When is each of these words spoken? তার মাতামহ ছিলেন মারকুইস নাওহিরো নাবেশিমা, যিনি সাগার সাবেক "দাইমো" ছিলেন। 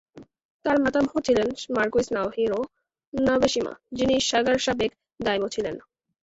তার 0.65 0.77
মাতামহ 0.79 1.13
ছিলেন 1.19 1.47
মারকুইস 1.75 2.07
নাওহিরো 2.11 2.59
নাবেশিমা, 3.13 3.73
যিনি 3.91 4.15
সাগার 4.29 4.57
সাবেক 4.59 4.91
"দাইমো" 5.19 5.47
ছিলেন। 5.49 5.75